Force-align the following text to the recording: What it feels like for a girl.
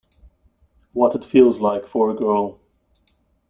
What 0.93 1.13
it 1.13 1.23
feels 1.23 1.59
like 1.59 1.85
for 1.85 2.09
a 2.09 2.15
girl. 2.15 2.59